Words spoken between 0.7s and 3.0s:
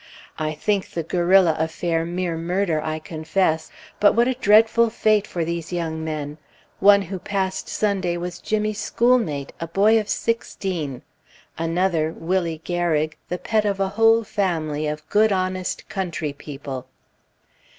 the guerrilla affair mere murder, I